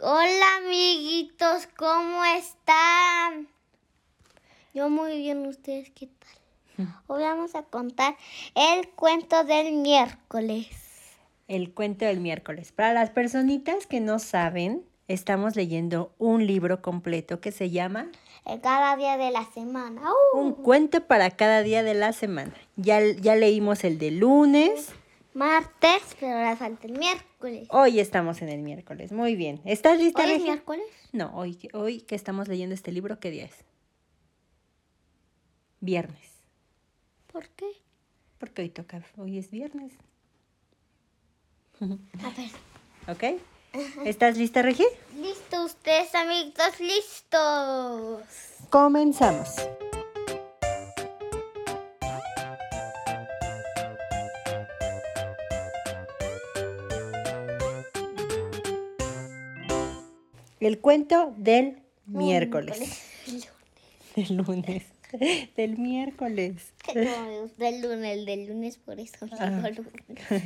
[0.00, 3.48] Hola amiguitos, ¿cómo están?
[4.72, 6.86] Yo muy bien, ¿ustedes qué tal?
[7.08, 8.16] Hoy vamos a contar
[8.54, 10.68] el cuento del miércoles.
[11.48, 12.70] El cuento del miércoles.
[12.70, 18.06] Para las personitas que no saben, estamos leyendo un libro completo que se llama
[18.46, 20.00] El cada día de la semana.
[20.32, 20.38] ¡Uh!
[20.38, 22.54] Un cuento para cada día de la semana.
[22.76, 24.92] Ya, ya leímos el de lunes.
[25.34, 27.68] Martes, pero ahora falta el miércoles.
[27.70, 29.12] Hoy estamos en el miércoles.
[29.12, 29.60] Muy bien.
[29.64, 30.24] ¿Estás lista?
[30.24, 30.86] ¿Hoy es miércoles?
[31.12, 33.54] No, hoy, que- hoy que estamos leyendo este libro, ¿qué día es?
[35.80, 36.30] Viernes.
[37.32, 37.66] ¿Por qué?
[38.38, 39.92] Porque hoy toca, hoy es viernes.
[41.80, 42.50] A ver.
[43.36, 43.40] ¿Ok?
[44.04, 44.86] ¿Estás lista, Regi?
[45.20, 46.80] ¿Listo ustedes, amiguitos?
[46.80, 48.22] ¿Listos?
[48.70, 49.48] Comenzamos.
[60.60, 62.78] El cuento del miércoles.
[64.16, 64.82] Del lunes.
[65.56, 66.54] Del miércoles.
[66.84, 69.62] Como me gusta el lunes, el del lunes, por eso Ah.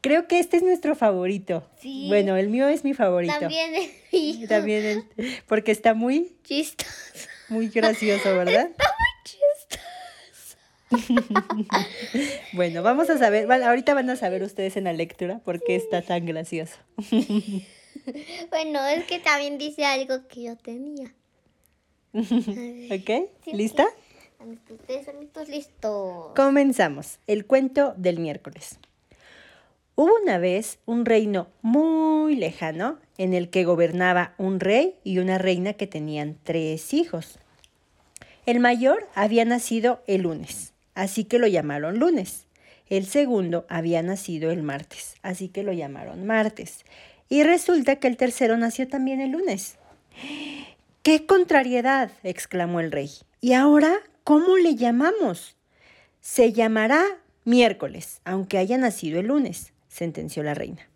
[0.00, 1.66] Creo que este es nuestro favorito.
[1.80, 2.06] Sí.
[2.08, 3.32] Bueno, el mío es mi favorito.
[3.40, 4.48] También el mío.
[4.48, 5.04] También el-
[5.46, 6.90] porque está muy, Chistoso.
[7.48, 8.68] muy gracioso, ¿verdad?
[12.52, 15.74] Bueno, vamos a saber, van- ahorita van a saber ustedes en la lectura por qué
[15.74, 16.76] está tan gracioso.
[18.50, 21.12] Bueno, es que también dice algo que yo tenía.
[22.12, 23.30] ¿Ok?
[23.44, 23.86] Sí, ¿Lista?
[24.70, 26.32] Ustedes son listos, listos.
[26.36, 27.18] Comenzamos.
[27.26, 28.78] El cuento del miércoles.
[29.96, 35.38] Hubo una vez un reino muy lejano en el que gobernaba un rey y una
[35.38, 37.38] reina que tenían tres hijos.
[38.44, 42.46] El mayor había nacido el lunes, así que lo llamaron lunes.
[42.90, 46.84] El segundo había nacido el martes, así que lo llamaron martes.
[47.34, 49.74] Y resulta que el tercero nació también el lunes.
[51.02, 52.12] ¡Qué contrariedad!
[52.22, 53.10] exclamó el rey.
[53.40, 55.56] ¿Y ahora cómo le llamamos?
[56.20, 57.02] Se llamará
[57.42, 60.88] miércoles, aunque haya nacido el lunes, sentenció la reina.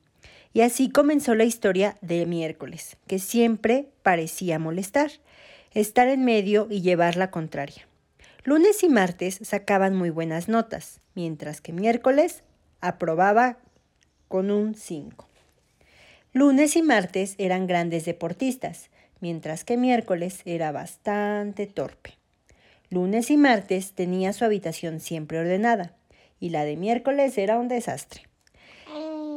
[0.52, 5.10] Y así comenzó la historia de miércoles, que siempre parecía molestar,
[5.74, 7.88] estar en medio y llevar la contraria.
[8.44, 12.44] Lunes y martes sacaban muy buenas notas, mientras que miércoles
[12.80, 13.58] aprobaba
[14.28, 15.27] con un 5.
[16.32, 18.90] Lunes y martes eran grandes deportistas,
[19.20, 22.14] mientras que miércoles era bastante torpe.
[22.90, 25.94] Lunes y martes tenía su habitación siempre ordenada
[26.40, 28.22] y la de miércoles era un desastre.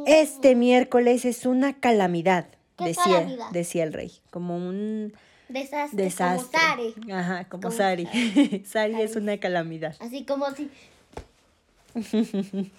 [0.06, 3.50] Este miércoles es una calamidad, ¿Qué decía, calamidad?
[3.52, 5.12] decía el rey, como un
[5.48, 6.04] Desastre.
[6.04, 6.58] desastre.
[6.58, 7.12] Como Sari.
[7.12, 8.08] Ajá, como, Como Sari.
[8.64, 9.94] Sari es una calamidad.
[10.00, 10.70] Así como si.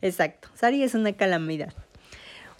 [0.00, 1.72] Exacto, Sari es una calamidad.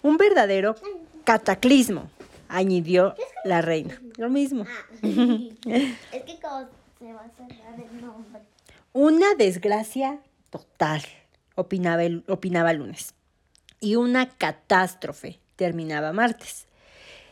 [0.03, 0.75] Un verdadero
[1.23, 2.11] cataclismo,
[2.49, 3.15] añadió
[3.45, 3.99] la reina.
[4.17, 4.65] Lo mismo.
[5.01, 6.67] es que como
[6.99, 8.41] se va a cerrar el nombre.
[8.91, 10.19] Una desgracia
[10.49, 11.01] total,
[11.55, 13.15] opinaba, el, opinaba lunes.
[13.79, 16.67] Y una catástrofe, terminaba martes.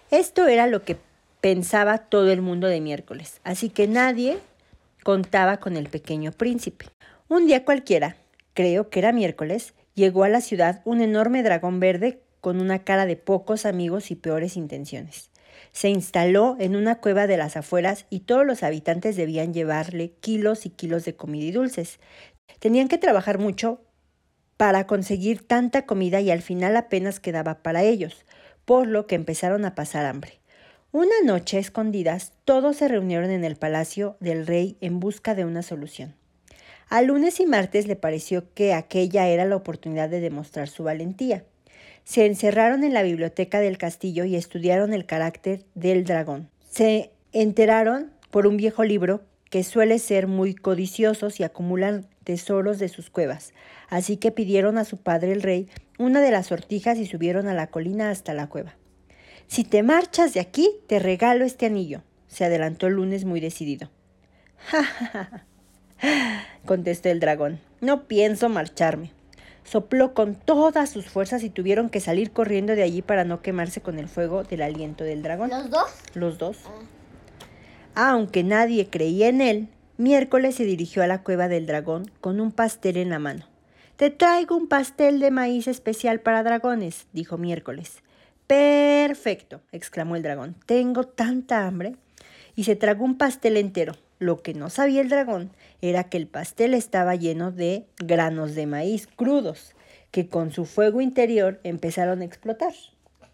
[0.09, 0.97] Esto era lo que
[1.39, 4.39] pensaba todo el mundo de miércoles, así que nadie
[5.03, 6.85] contaba con el pequeño príncipe.
[7.27, 8.15] Un día cualquiera,
[8.53, 13.05] creo que era miércoles, llegó a la ciudad un enorme dragón verde con una cara
[13.05, 15.29] de pocos amigos y peores intenciones.
[15.71, 20.65] Se instaló en una cueva de las afueras y todos los habitantes debían llevarle kilos
[20.65, 21.99] y kilos de comida y dulces.
[22.59, 23.81] Tenían que trabajar mucho
[24.57, 28.25] para conseguir tanta comida y al final apenas quedaba para ellos,
[28.65, 30.39] por lo que empezaron a pasar hambre.
[30.91, 35.63] Una noche, escondidas, todos se reunieron en el palacio del rey en busca de una
[35.63, 36.15] solución.
[36.89, 41.45] A lunes y martes le pareció que aquella era la oportunidad de demostrar su valentía.
[42.03, 46.49] Se encerraron en la biblioteca del castillo y estudiaron el carácter del dragón.
[46.69, 52.89] Se enteraron por un viejo libro que suele ser muy codiciosos y acumulan tesoros de
[52.89, 53.53] sus cuevas.
[53.89, 55.67] Así que pidieron a su padre el rey
[55.99, 58.75] una de las sortijas y subieron a la colina hasta la cueva.
[59.47, 63.89] Si te marchas de aquí, te regalo este anillo, se adelantó el lunes muy decidido.
[64.67, 65.45] Ja, ja,
[65.99, 67.59] ja, contestó el dragón.
[67.81, 69.11] No pienso marcharme.
[69.63, 73.81] Sopló con todas sus fuerzas y tuvieron que salir corriendo de allí para no quemarse
[73.81, 75.49] con el fuego del aliento del dragón.
[75.49, 75.91] ¿Los dos?
[76.13, 76.57] Los dos.
[77.95, 79.67] Aunque nadie creía en él,
[79.97, 83.45] miércoles se dirigió a la cueva del dragón con un pastel en la mano.
[83.97, 88.01] Te traigo un pastel de maíz especial para dragones, dijo miércoles.
[88.47, 90.55] Perfecto, exclamó el dragón.
[90.65, 91.95] Tengo tanta hambre.
[92.55, 93.93] Y se tragó un pastel entero.
[94.21, 95.49] Lo que no sabía el dragón
[95.81, 99.73] era que el pastel estaba lleno de granos de maíz crudos,
[100.11, 102.71] que con su fuego interior empezaron a explotar.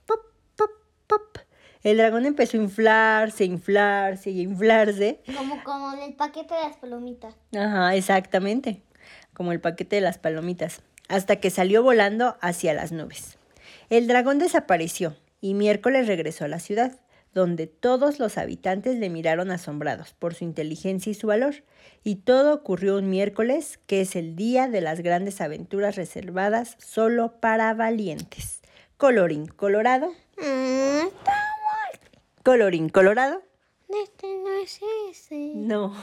[0.05, 0.21] Pop,
[0.55, 1.39] pop,
[1.83, 5.19] El dragón empezó a inflarse, inflarse y inflarse.
[5.35, 7.35] Como, como el paquete de las palomitas.
[7.53, 8.81] Ajá, exactamente.
[9.33, 10.83] Como el paquete de las palomitas.
[11.09, 13.37] Hasta que salió volando hacia las nubes.
[13.89, 16.97] El dragón desapareció y miércoles regresó a la ciudad,
[17.37, 21.63] donde todos los habitantes le miraron asombrados por su inteligencia y su valor.
[22.03, 27.39] Y todo ocurrió un miércoles, que es el día de las grandes aventuras reservadas solo
[27.39, 28.61] para valientes.
[28.97, 30.07] Colorín colorado.
[30.37, 31.09] Mm,
[32.43, 33.43] Colorín colorado.
[34.03, 34.79] Este no es
[35.11, 35.51] ese.
[35.53, 35.93] No,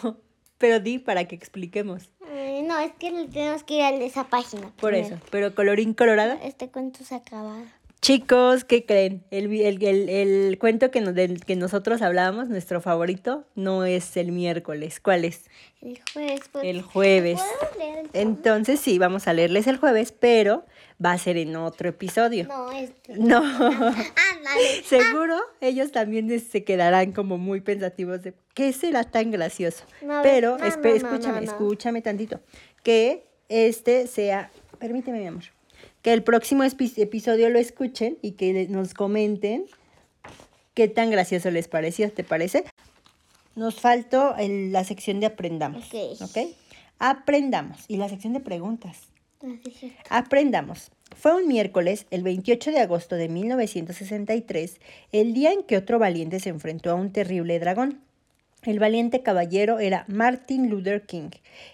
[0.58, 2.10] pero di para que expliquemos.
[2.32, 4.70] Ay, no, es que tenemos que ir a esa página.
[4.80, 5.16] Por primero.
[5.16, 6.38] eso, pero colorín colorado.
[6.44, 7.64] Este cuento se ha acabado.
[8.04, 9.24] Chicos, ¿qué creen?
[9.30, 14.18] El, el, el- el cuento que, nos- del que nosotros hablábamos, nuestro favorito, no es
[14.18, 15.00] el miércoles.
[15.00, 15.44] ¿Cuál es?
[15.80, 16.40] El jueves.
[16.52, 17.40] pues, El jueves.
[17.40, 20.66] ¿podemos leer Entonces sí, vamos a leerles el jueves, pero
[21.02, 22.46] va a ser en otro episodio.
[22.46, 23.14] No, este.
[23.16, 23.42] No.
[24.84, 29.82] Seguro ellos también se quedarán como muy pensativos de qué será tan gracioso.
[30.02, 32.40] No, Pero no, no, escúchame, escúchame tantito.
[32.82, 35.44] Que este sea, permíteme mi amor,
[36.04, 39.64] que el próximo episodio lo escuchen y que nos comenten
[40.74, 42.64] qué tan gracioso les pareció, ¿te parece?
[43.56, 45.86] Nos faltó el- la sección de aprendamos.
[45.86, 46.20] Ok.
[46.20, 46.38] ¿Ok?
[46.98, 47.84] Aprendamos.
[47.88, 48.98] Y la sección de preguntas.
[50.10, 50.90] Aprendamos.
[51.16, 54.80] Fue un miércoles, el 28 de agosto de 1963,
[55.12, 58.00] el día en que otro valiente se enfrentó a un terrible dragón.
[58.62, 61.30] El valiente caballero era Martin Luther King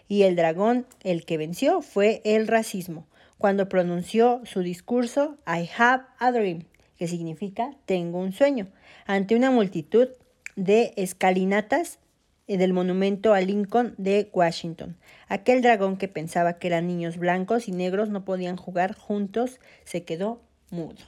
[0.09, 3.07] y el dragón, el que venció, fue el racismo,
[3.41, 6.67] cuando pronunció su discurso I have a dream,
[6.99, 8.69] que significa tengo un sueño,
[9.07, 10.09] ante una multitud
[10.57, 11.99] de escalinatas
[12.47, 14.99] eh, del monumento a Lincoln de Washington.
[15.27, 20.05] Aquel dragón que pensaba que eran niños blancos y negros no podían jugar juntos se
[20.05, 21.03] quedó mudo.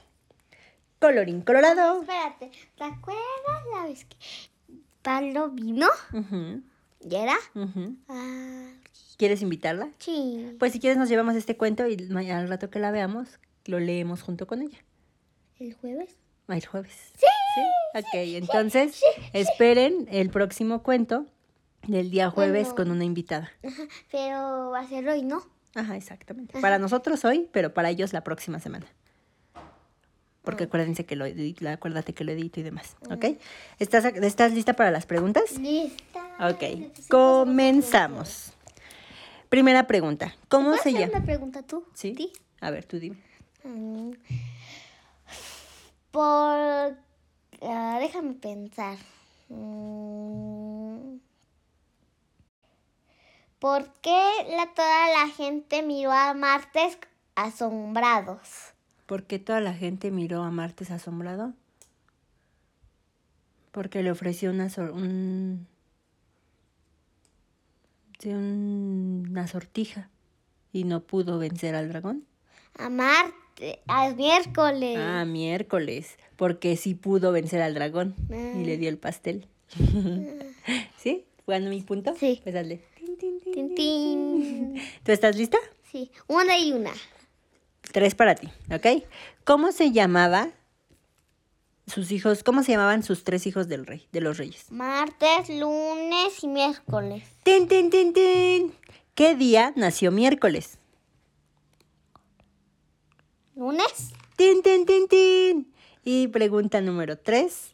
[0.99, 2.01] Colorín colorado.
[2.01, 4.17] Espérate, ¿te acuerdas la vez que
[5.03, 5.87] Pablo vino?
[6.99, 7.35] ¿Y era?
[8.09, 8.71] Ah,
[9.17, 9.89] ¿Quieres invitarla?
[9.99, 10.55] sí.
[10.59, 11.97] Pues si quieres nos llevamos este cuento y
[12.31, 14.77] al rato que la veamos lo leemos junto con ella.
[15.59, 16.17] ¿El jueves?
[16.47, 16.93] Ah, El jueves.
[17.17, 17.25] Sí.
[17.95, 19.01] Ok, entonces
[19.33, 21.25] esperen el próximo cuento
[21.87, 22.75] del día jueves Bueno.
[22.75, 23.51] con una invitada.
[23.63, 25.43] Ajá, pero va a ser hoy, ¿no?
[25.75, 26.59] Ajá, exactamente.
[26.59, 28.87] Para nosotros hoy, pero para ellos la próxima semana.
[30.41, 33.25] Porque acuérdense que lo edito, acuérdate que lo edito y demás, ¿ok?
[33.79, 35.57] ¿Estás, ¿Estás lista para las preguntas?
[35.57, 36.21] Lista.
[36.49, 38.52] Ok, comenzamos.
[39.53, 40.33] Primera pregunta.
[40.49, 41.11] ¿Cómo ¿Puedes se llama?
[41.17, 41.85] una pregunta tú?
[41.93, 42.15] ¿Sí?
[42.17, 42.33] ¿Sí?
[42.59, 43.17] A ver, tú dime.
[43.63, 44.13] Mm,
[46.09, 46.97] Por...
[47.61, 48.97] ah, déjame pensar.
[49.49, 51.17] Mm,
[53.59, 54.27] ¿Por qué
[54.57, 56.97] la, toda la gente miró a Martes
[57.35, 58.73] asombrados?
[59.05, 61.53] ¿Por qué toda la gente miró a Martes asombrado?
[63.71, 65.67] Porque le ofreció una, un-
[68.29, 70.09] un- una sortija
[70.71, 72.25] y no pudo vencer al dragón.
[72.77, 74.97] A Marte, al miércoles.
[74.99, 79.47] Ah, miércoles, porque sí pudo vencer al dragón y le dio el pastel.
[80.97, 81.25] ¿Sí?
[81.45, 82.15] ¿Jugando mi punto?
[82.19, 82.39] Sí.
[82.43, 82.81] Pues dale.
[83.75, 84.81] Tin.
[85.03, 85.57] ¿Tú estás lista?
[85.91, 86.91] Sí, una y una.
[87.91, 89.03] Tres para ti, ¿ok?
[89.43, 90.49] ¿Cómo se llamaba
[91.87, 94.71] sus hijos, cómo se llamaban sus tres hijos del rey, de los reyes?
[94.71, 97.23] Martes, lunes y miércoles.
[97.43, 98.73] ¡Tin, tin, tin, tin!
[99.15, 100.79] ¿Qué día nació miércoles?
[103.55, 104.13] ¿Lunes?
[104.35, 105.73] ¡Tin, tin, tin, tin!
[106.03, 107.73] Y pregunta número tres.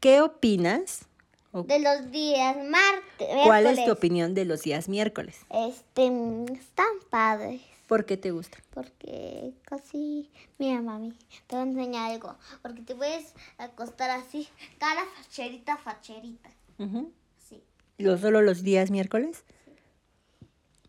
[0.00, 1.06] ¿Qué opinas?
[1.52, 3.28] De los días martes.
[3.44, 5.36] ¿Cuál es tu opinión de los días miércoles?
[5.50, 6.06] Este,
[6.52, 7.60] están padres.
[7.94, 8.58] ¿Por qué te gusta?
[8.70, 10.28] Porque casi.
[10.58, 12.36] Mira, mami, te voy a enseñar algo.
[12.60, 14.48] Porque te puedes acostar así,
[14.80, 16.50] cara facherita, facherita.
[16.80, 17.12] Ujú.
[17.38, 17.62] Así.
[17.98, 19.44] ¿Lo solo los días miércoles?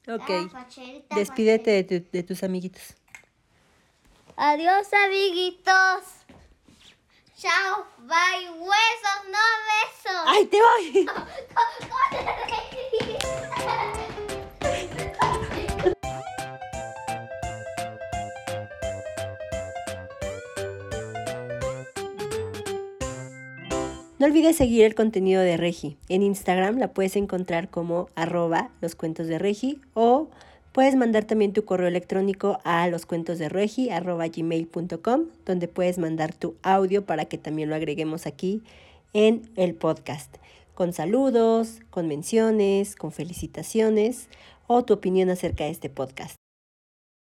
[0.02, 0.52] Cara Ok.
[0.52, 2.96] facherita, Despídete de, tu- de tus amiguitos.
[4.36, 6.02] Adiós, amiguitos.
[7.38, 10.24] Chao, bye, huesos, no besos.
[10.26, 11.06] ¡Ay, te voy!
[24.17, 25.98] No olvides seguir el contenido de Regi.
[26.07, 30.29] En Instagram la puedes encontrar como arroba los cuentos de Regi o
[30.72, 37.05] puedes mandar también tu correo electrónico a loscuentosderegi arroba gmail.com donde puedes mandar tu audio
[37.05, 38.63] para que también lo agreguemos aquí
[39.12, 40.38] en el podcast.
[40.75, 44.29] Con saludos, con menciones, con felicitaciones
[44.65, 46.36] o tu opinión acerca de este podcast.